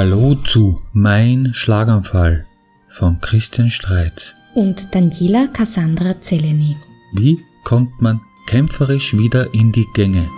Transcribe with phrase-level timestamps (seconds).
[0.00, 2.46] Hallo zu Mein Schlaganfall
[2.86, 4.32] von Christian Streitz.
[4.54, 6.76] und Daniela Cassandra Zeleny.
[7.14, 10.28] Wie kommt man kämpferisch wieder in die Gänge?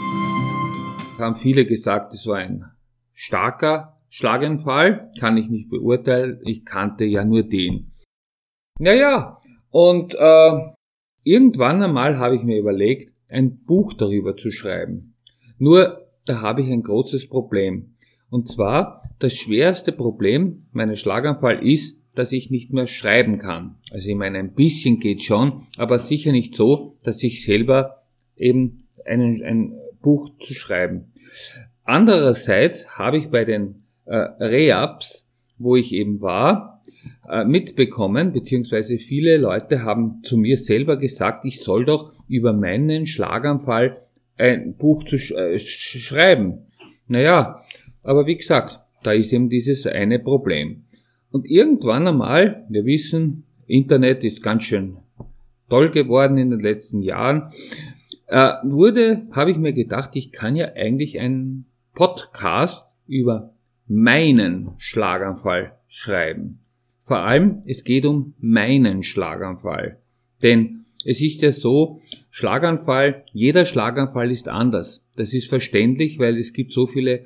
[1.13, 2.65] Es haben viele gesagt, es war ein
[3.13, 5.11] starker Schlaganfall.
[5.21, 6.41] Kann ich nicht beurteilen.
[6.47, 7.93] Ich kannte ja nur den.
[8.79, 10.73] Naja, und äh,
[11.23, 15.17] irgendwann einmal habe ich mir überlegt, ein Buch darüber zu schreiben.
[15.59, 17.99] Nur, da habe ich ein großes Problem.
[18.31, 23.77] Und zwar, das schwerste Problem meines Schlaganfall ist, dass ich nicht mehr schreiben kann.
[23.93, 28.03] Also ich meine, ein bisschen geht schon, aber sicher nicht so, dass ich selber
[28.37, 31.13] eben einen, ein Buch zu schreiben.
[31.85, 35.29] Andererseits habe ich bei den äh, Rehabs,
[35.59, 36.83] wo ich eben war,
[37.29, 43.07] äh, mitbekommen, beziehungsweise viele Leute haben zu mir selber gesagt, ich soll doch über meinen
[43.07, 44.03] Schlaganfall
[44.37, 46.67] ein Buch zu sch äh, sch schreiben.
[47.09, 47.61] Naja,
[48.03, 50.85] aber wie gesagt, da ist eben dieses eine Problem.
[51.31, 54.97] Und irgendwann einmal, wir wissen, Internet ist ganz schön
[55.69, 57.45] toll geworden in den letzten Jahren,
[58.27, 63.55] äh, wurde, habe ich mir gedacht, ich kann ja eigentlich einen Podcast über
[63.87, 66.61] meinen Schlaganfall schreiben.
[67.01, 69.99] Vor allem, es geht um meinen Schlaganfall.
[70.43, 72.01] Denn es ist ja so,
[72.31, 75.03] Schlaganfall, jeder Schlaganfall ist anders.
[75.21, 77.25] Das ist verständlich, weil es gibt so viele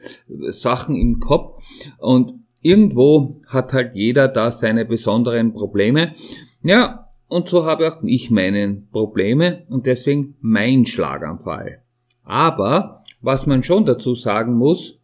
[0.49, 1.63] Sachen im Kopf
[1.99, 6.13] und irgendwo hat halt jeder da seine besonderen Probleme.
[6.65, 11.85] Ja, und so habe auch ich meine Probleme und deswegen mein Schlaganfall.
[12.25, 14.97] Aber was man schon dazu sagen muss,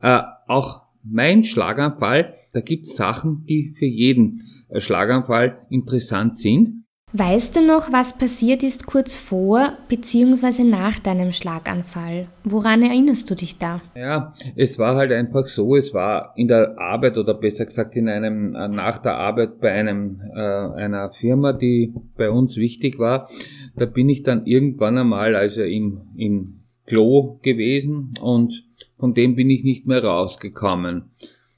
[0.00, 6.84] äh, auch mein Schlaganfall, da gibt es Sachen, die für jeden äh, Schlaganfall interessant sind.
[7.14, 10.62] Weißt du noch, was passiert ist kurz vor bzw.
[10.64, 12.26] nach deinem Schlaganfall?
[12.44, 13.80] Woran erinnerst du dich da?
[13.96, 18.10] Ja, es war halt einfach so, es war in der Arbeit oder besser gesagt in
[18.10, 23.26] einem äh, nach der Arbeit bei einem äh, einer Firma, die bei uns wichtig war.
[23.74, 28.64] Da bin ich dann irgendwann einmal also im im Klo gewesen und
[28.98, 31.04] von dem bin ich nicht mehr rausgekommen.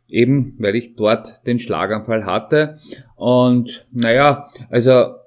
[0.07, 2.77] Eben, weil ich dort den Schlaganfall hatte.
[3.15, 5.20] Und naja, also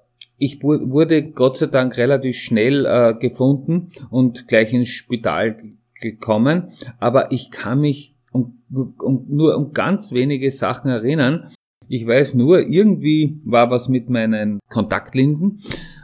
[0.44, 5.56] ich wurde Gott sei Dank relativ schnell äh, gefunden und gleich ins Spital
[6.02, 11.48] gekommen, aber ich kann mich um, um, nur um ganz wenige Sachen erinnern.
[11.88, 15.60] Ich weiß nur, irgendwie war was mit meinen Kontaktlinsen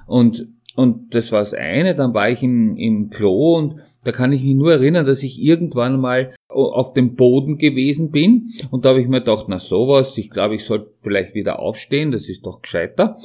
[0.07, 0.47] und
[0.79, 4.41] und das war das eine, dann war ich im, im Klo und da kann ich
[4.41, 9.01] mich nur erinnern, dass ich irgendwann mal auf dem Boden gewesen bin und da habe
[9.01, 12.61] ich mir gedacht, na sowas, ich glaube, ich sollte vielleicht wieder aufstehen, das ist doch
[12.61, 13.17] gescheiter.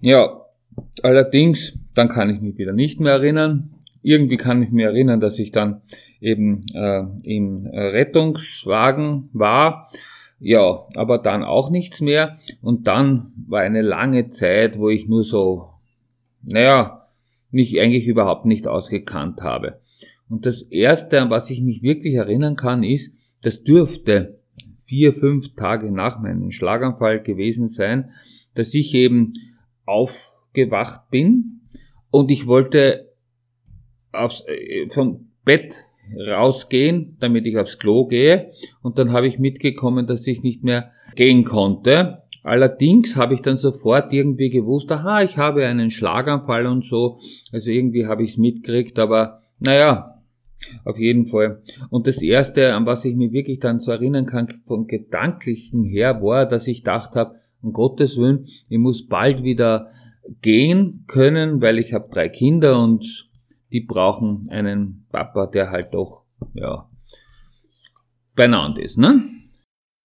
[0.00, 0.46] Ja,
[1.04, 3.70] allerdings, dann kann ich mich wieder nicht mehr erinnern.
[4.02, 5.82] Irgendwie kann ich mir erinnern, dass ich dann
[6.20, 9.86] eben äh, im Rettungswagen war.
[10.40, 12.36] Ja, aber dann auch nichts mehr.
[12.62, 15.69] Und dann war eine lange Zeit, wo ich nur so
[16.42, 17.06] naja,
[17.50, 19.80] mich eigentlich überhaupt nicht ausgekannt habe.
[20.28, 23.12] Und das erste, an was ich mich wirklich erinnern kann, ist,
[23.42, 24.38] das dürfte
[24.84, 28.10] vier, fünf Tage nach meinem Schlaganfall gewesen sein,
[28.54, 29.34] dass ich eben
[29.86, 31.60] aufgewacht bin
[32.10, 33.12] und ich wollte
[34.12, 35.84] aufs, äh, vom Bett
[36.28, 38.50] rausgehen, damit ich aufs Klo gehe
[38.82, 43.56] und dann habe ich mitgekommen, dass ich nicht mehr gehen konnte Allerdings habe ich dann
[43.56, 47.18] sofort irgendwie gewusst, aha, ich habe einen Schlaganfall und so.
[47.52, 50.20] Also irgendwie habe ich es mitgekriegt, aber naja,
[50.84, 51.60] auf jeden Fall.
[51.90, 56.22] Und das erste, an was ich mich wirklich dann so erinnern kann, vom Gedanklichen her,
[56.22, 59.88] war, dass ich gedacht habe, um Gottes Willen, ich muss bald wieder
[60.42, 63.28] gehen können, weil ich habe drei Kinder und
[63.72, 66.22] die brauchen einen Papa, der halt doch,
[66.54, 66.88] ja,
[68.34, 69.22] beieinander ist, ne?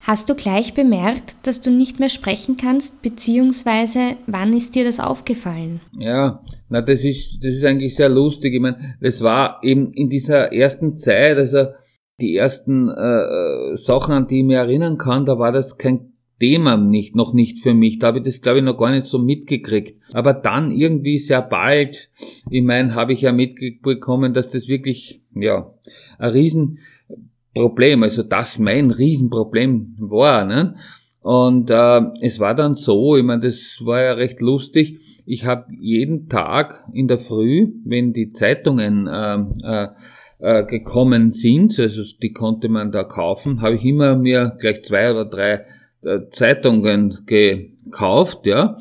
[0.08, 5.00] Hast du gleich bemerkt, dass du nicht mehr sprechen kannst, beziehungsweise wann ist dir das
[5.00, 5.82] aufgefallen?
[5.98, 8.54] Ja, na das ist das ist eigentlich sehr lustig.
[8.54, 11.70] Ich meine, das war eben in dieser ersten Zeit, also
[12.22, 16.14] die ersten äh, äh, Sachen, an die ich mich erinnern kann, da war das kein
[16.40, 17.98] Thema nicht, noch nicht für mich.
[17.98, 20.00] Da habe ich das, glaube ich, noch gar nicht so mitgekriegt.
[20.14, 22.12] Aber dann irgendwie sehr bald,
[22.52, 25.74] ich meine, habe ich ja mitbekommen, dass das wirklich, ja,
[26.20, 26.78] ein riesen
[27.56, 30.46] Problem, also das mein Riesenproblem war.
[30.46, 30.76] Ne?
[31.22, 35.24] Und äh, es war dann so, ich meine, das war ja recht lustig.
[35.26, 39.88] Ich habe jeden Tag in der Früh, wenn die Zeitungen äh, äh,
[40.38, 45.10] äh, gekommen sind, also die konnte man da kaufen, habe ich immer mir gleich zwei
[45.10, 45.66] oder drei
[46.04, 48.76] äh, Zeitungen gekauft, ja.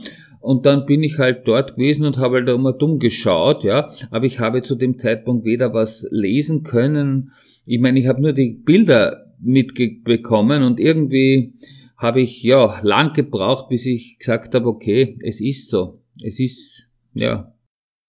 [0.45, 3.89] Und dann bin ich halt dort gewesen und habe halt immer dumm geschaut, ja.
[4.11, 7.31] Aber ich habe zu dem Zeitpunkt weder was lesen können,
[7.65, 11.55] ich meine, ich habe nur die Bilder mitbekommen und irgendwie
[11.97, 16.03] habe ich ja lang gebraucht, bis ich gesagt habe, okay, es ist so.
[16.23, 17.55] Es ist, ja.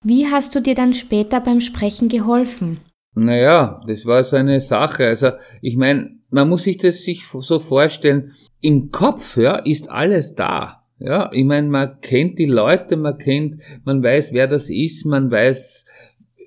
[0.04, 2.82] Wie hast du dir dann später beim Sprechen geholfen?
[3.14, 5.06] Naja, das war so eine Sache.
[5.06, 5.30] Also
[5.62, 10.85] ich meine, man muss sich das sich so vorstellen, im Kopf ja, ist alles da.
[11.00, 15.30] Ja, ich meine, man kennt die Leute, man kennt, man weiß, wer das ist, man
[15.30, 15.86] weiß,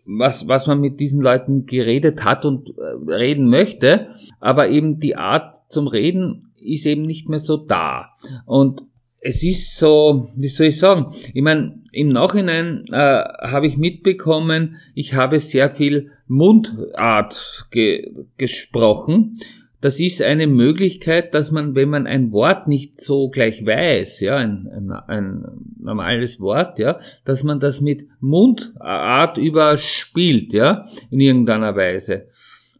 [0.06, 4.08] was, was man mit diesen Leuten geredet hat und äh, reden möchte,
[4.40, 8.14] aber eben die Art zum Reden ist eben nicht mehr so da.
[8.46, 8.82] Und
[9.20, 14.76] es ist so, wie soll ich sagen, ich meine, im Nachhinein äh, habe ich mitbekommen,
[14.94, 19.38] ich habe sehr viel Mundart ge gesprochen
[19.80, 24.36] das ist eine Möglichkeit, dass man, wenn man ein Wort nicht so gleich weiß, ja,
[24.36, 25.44] ein, ein, ein
[25.80, 32.26] normales Wort, ja, dass man das mit Mundart überspielt, ja, in irgendeiner Weise.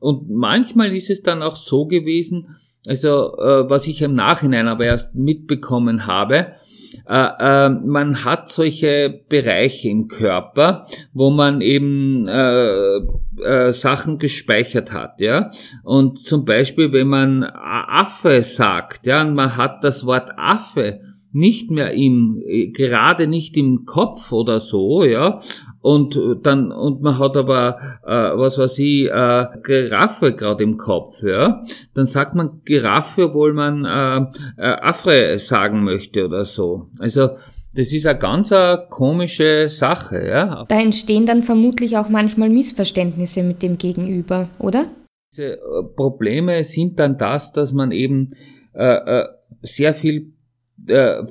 [0.01, 2.57] Und manchmal ist es dann auch so gewesen,
[2.87, 6.53] also äh, was ich im Nachhinein aber erst mitbekommen habe,
[7.09, 13.01] äh, äh, man hat solche Bereiche im Körper, wo man eben äh,
[13.45, 15.51] äh, Sachen gespeichert hat, ja.
[15.83, 21.01] Und zum Beispiel, wenn man Affe sagt, ja, und man hat das Wort Affe
[21.31, 22.43] nicht mehr im,
[22.73, 25.41] gerade nicht im Kopf oder so, ja,
[25.81, 30.77] und äh, dann und man hat aber äh, was weiß ich äh, Giraffe gerade im
[30.77, 31.63] Kopf, ja,
[31.95, 36.89] dann sagt man Giraffe, obwohl man äh, äh, Afre sagen möchte oder so.
[36.99, 37.31] Also
[37.79, 40.65] das ist eine ganz eine komische Sache, ja.
[40.67, 44.91] Da entstehen dann vermutlich auch manchmal Missverständnisse mit dem Gegenüber, oder?
[45.31, 45.59] Diese äh,
[45.95, 48.35] Probleme sind dann das, dass man eben
[48.75, 49.29] äh, äh,
[49.63, 50.33] sehr viel
[50.89, 51.23] äh,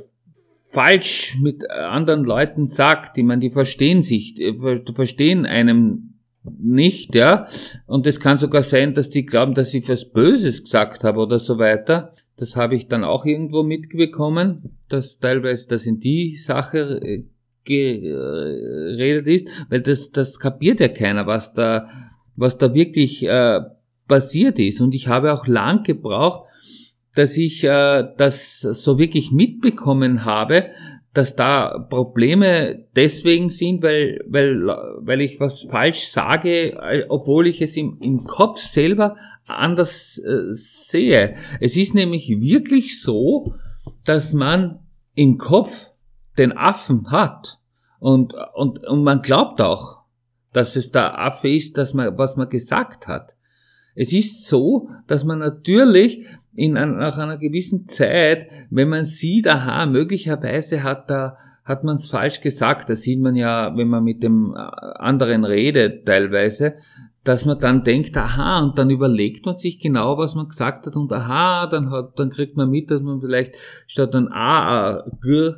[0.68, 4.56] falsch mit anderen Leuten sagt, die man, die verstehen sich, die
[4.94, 6.14] verstehen einem
[6.46, 7.48] nicht, ja.
[7.88, 11.40] Und es kann sogar sein, dass die glauben, dass ich was Böses gesagt habe oder
[11.40, 12.14] so weiter.
[12.38, 17.24] Das habe ich dann auch irgendwo mitbekommen, dass teilweise das in die Sache äh,
[17.66, 21.89] geredet ist, weil das, das kapiert ja keiner, was da,
[22.36, 23.60] was da wirklich äh,
[24.07, 24.80] passiert ist.
[24.81, 26.48] Und ich habe auch lang gebraucht,
[27.16, 30.69] dass ich äh, das so wirklich mitbekommen habe,
[31.18, 34.68] dass da Probleme deswegen sind, weil, weil,
[35.02, 39.16] weil ich was falsch sage, äh, obwohl ich es im, im Kopf selber
[39.48, 41.34] anders äh, sehe.
[41.60, 43.56] Es ist nämlich wirklich so,
[44.06, 44.78] dass man
[45.16, 45.92] im Kopf
[46.38, 47.58] den Affen hat
[48.00, 50.04] und, und, und man glaubt auch,
[50.54, 53.36] dass es der Affe ist, dass man, was man gesagt hat.
[53.96, 59.86] Es ist so, dass man natürlich in, nach einer gewissen Zeit, wenn man sieht, aha,
[59.86, 62.89] möglicherweise hat da hat man es falsch gesagt.
[62.89, 66.75] Das sieht man ja, wenn man mit dem äh, anderen redet teilweise,
[67.25, 70.95] dass man dann denkt, aha, und dann überlegt man sich genau, was man gesagt hat
[70.95, 75.12] und aha, dann hat, dann kriegt man mit, dass man vielleicht statt ein A, A
[75.21, 75.51] G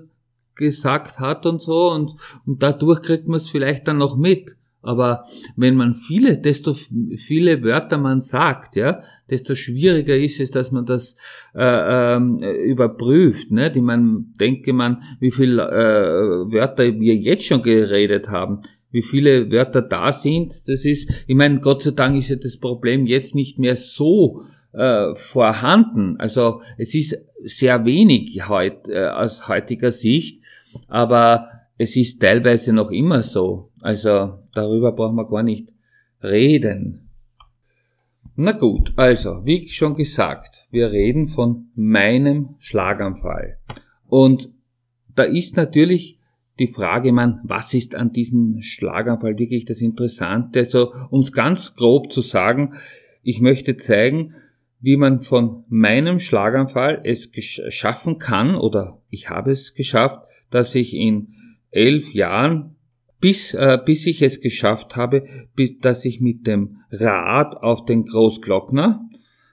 [0.55, 2.15] gesagt hat und so und,
[2.45, 4.57] und dadurch kriegt man es vielleicht dann noch mit.
[4.81, 5.25] Aber
[5.57, 10.85] wenn man viele, desto viele Wörter man sagt, ja, desto schwieriger ist es, dass man
[10.85, 11.15] das
[11.53, 13.51] äh, ähm, überprüft.
[13.51, 13.71] Ne?
[13.71, 18.61] Die man denke man, wie viele äh, Wörter wir jetzt schon geredet haben,
[18.91, 20.53] wie viele Wörter da sind.
[20.67, 24.43] Das ist, ich meine, Gott sei Dank ist ja das Problem jetzt nicht mehr so
[24.71, 26.15] äh, vorhanden.
[26.19, 30.41] Also es ist sehr wenig heut, äh, aus heutiger Sicht,
[30.87, 33.68] aber es ist teilweise noch immer so.
[33.81, 35.69] Also darüber brauchen wir gar nicht
[36.23, 37.09] reden.
[38.35, 43.57] Na gut, also, wie schon gesagt, wir reden von meinem Schlaganfall.
[44.07, 44.49] Und
[45.13, 46.19] da ist natürlich
[46.57, 50.59] die Frage, man, was ist an diesem Schlaganfall wirklich das Interessante?
[50.59, 52.75] Also, um es ganz grob zu sagen,
[53.23, 54.35] ich möchte zeigen,
[54.79, 57.29] wie man von meinem Schlaganfall es
[57.67, 61.33] schaffen kann, oder ich habe es geschafft, dass ich in
[61.71, 62.75] elf Jahren,
[63.19, 65.23] bis, äh, bis ich es geschafft habe,
[65.55, 69.07] bis, dass ich mit dem Rad auf den Großglockner,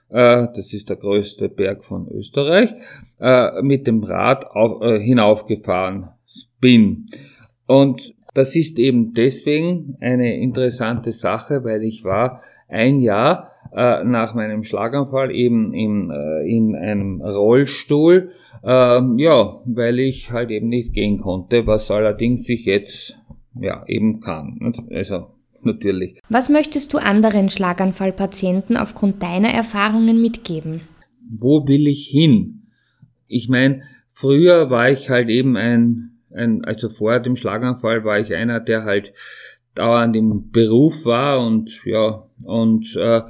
[0.09, 2.73] äh, das ist der größte Berg von Österreich,
[3.19, 6.09] äh, mit dem Rad auf, äh, hinaufgefahren
[6.59, 7.07] bin.
[7.65, 14.35] Und das ist eben deswegen eine interessante Sache, weil ich war ein Jahr äh, nach
[14.35, 18.31] meinem Schlaganfall eben in, äh, in einem Rollstuhl,
[18.63, 23.17] äh, ja, weil ich halt eben nicht gehen konnte, was allerdings ich jetzt
[23.61, 24.73] ja eben kann.
[24.91, 25.27] Also
[25.61, 26.19] natürlich.
[26.29, 30.81] Was möchtest du anderen Schlaganfallpatienten aufgrund deiner Erfahrungen mitgeben?
[31.29, 32.67] Wo will ich hin?
[33.27, 38.33] Ich meine, früher war ich halt eben ein, ein, also vor dem Schlaganfall war ich
[38.33, 39.13] einer, der halt
[39.75, 43.21] dauernd im Beruf war und ja und äh,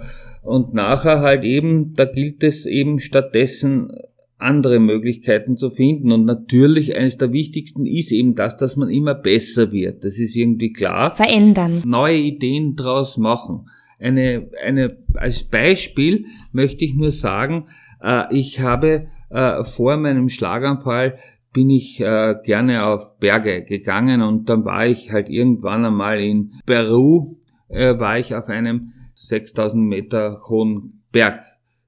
[0.43, 3.91] und nachher halt eben, da gilt es eben stattdessen
[4.37, 6.11] andere Möglichkeiten zu finden.
[6.11, 10.03] Und natürlich eines der wichtigsten ist eben das, dass man immer besser wird.
[10.03, 11.15] Das ist irgendwie klar.
[11.15, 11.81] Verändern.
[11.85, 13.69] Neue Ideen draus machen.
[13.99, 17.67] Eine, eine, als Beispiel möchte ich nur sagen,
[18.01, 21.17] äh, ich habe äh, vor meinem Schlaganfall
[21.53, 26.51] bin ich äh, gerne auf Berge gegangen und dann war ich halt irgendwann einmal in
[26.67, 27.37] Peru,
[27.69, 31.39] äh, war ich auf einem 6000 Meter hohen Berg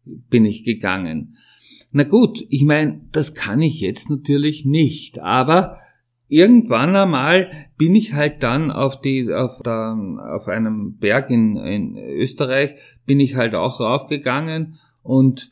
[0.06, 1.38] bin ich gegangen.
[1.92, 5.78] Na gut, ich meine, das kann ich jetzt natürlich nicht, aber
[6.28, 9.98] irgendwann einmal bin ich halt dann auf die auf der
[10.36, 12.76] auf einem Berg in, in Österreich
[13.08, 15.52] bin ich halt auch raufgegangen und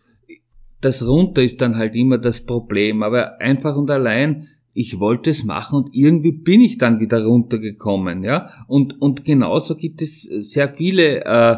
[0.79, 5.43] das runter ist dann halt immer das Problem, aber einfach und allein ich wollte es
[5.43, 8.49] machen und irgendwie bin ich dann wieder runtergekommen, ja.
[8.67, 11.57] Und, und genauso gibt es sehr viele äh,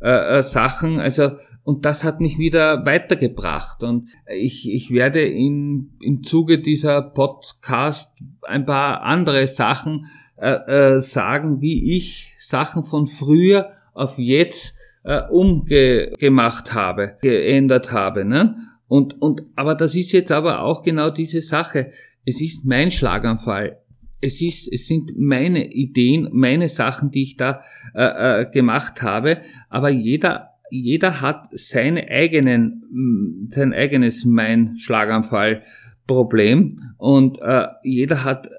[0.00, 1.32] äh, äh, Sachen, also,
[1.64, 3.82] und das hat mich wieder weitergebracht.
[3.82, 8.10] Und ich, ich werde in, im Zuge dieser Podcast
[8.42, 15.22] ein paar andere Sachen äh, äh, sagen, wie ich Sachen von früher auf jetzt äh,
[15.28, 18.24] umgemacht habe, geändert habe.
[18.24, 18.54] Ne?
[18.90, 21.92] Und, und, aber das ist jetzt aber auch genau diese Sache.
[22.24, 23.78] Es ist mein Schlaganfall.
[24.20, 27.62] Es ist, es sind meine Ideen, meine Sachen, die ich da
[27.94, 29.38] äh, äh, gemacht habe.
[29.68, 35.62] Aber jeder, jeder hat seine eigenen, mm, sein eigenes mein Schlaganfall
[36.06, 38.50] Problem und äh, jeder hat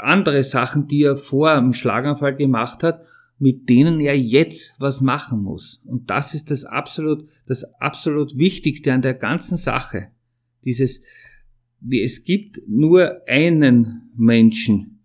[0.00, 3.02] andere Sachen, die er vor dem Schlaganfall gemacht hat,
[3.38, 5.80] mit denen er jetzt was machen muss.
[5.84, 10.08] Und das ist das absolut, das absolut Wichtigste an der ganzen Sache.
[10.64, 11.02] Dieses,
[11.90, 15.00] es gibt nur einen Menschen.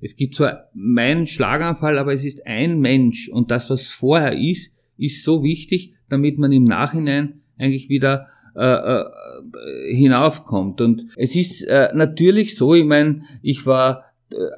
[0.00, 4.74] Es gibt zwar meinen Schlaganfall, aber es ist ein Mensch und das, was vorher ist,
[4.98, 9.04] ist so wichtig, damit man im Nachhinein eigentlich wieder äh, äh,
[9.94, 10.80] hinaufkommt.
[10.80, 14.04] Und es ist äh, natürlich so, ich meine, ich war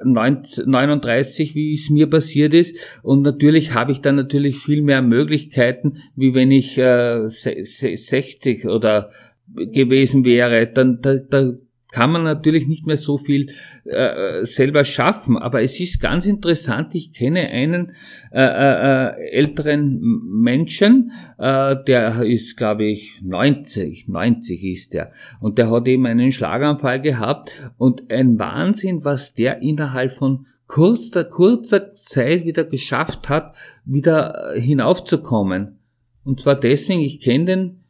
[0.03, 2.77] 39, wie es mir passiert ist.
[3.03, 9.11] Und natürlich habe ich dann natürlich viel mehr Möglichkeiten, wie wenn ich äh, 60 oder
[9.53, 11.53] gewesen wäre, dann da, da
[11.91, 13.49] kann man natürlich nicht mehr so viel
[13.85, 15.37] äh, selber schaffen.
[15.37, 17.93] Aber es ist ganz interessant, ich kenne einen
[18.31, 25.11] äh, äh, älteren Menschen, äh, der ist, glaube ich, 90, 90 ist der.
[25.39, 31.23] Und der hat eben einen Schlaganfall gehabt und ein Wahnsinn, was der innerhalb von kurzer,
[31.23, 35.79] kurzer Zeit wieder geschafft hat, wieder hinaufzukommen.
[36.25, 37.83] Und zwar deswegen, ich kenne den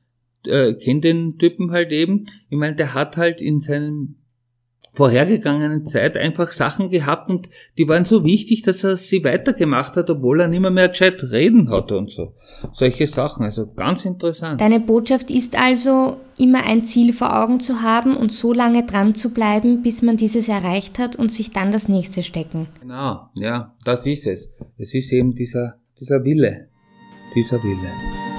[0.46, 2.26] äh, kenne den Typen halt eben.
[2.50, 4.16] Ich meine, der hat halt in seinem
[4.98, 10.10] vorhergegangenen Zeit einfach Sachen gehabt und die waren so wichtig, dass er sie weitergemacht hat,
[10.10, 12.34] obwohl er nicht mehr, Chat reden hatte und so.
[12.74, 14.60] Solche Sachen, also ganz interessant.
[14.60, 19.14] Deine Botschaft ist also, immer ein Ziel vor Augen zu haben und so lange dran
[19.14, 22.68] zu bleiben, bis man dieses erreicht hat und sich dann das nächste stecken.
[22.82, 24.50] Genau, ja, das ist es.
[24.78, 26.70] Es ist eben dieser, dieser Wille,
[27.36, 28.37] dieser Wille.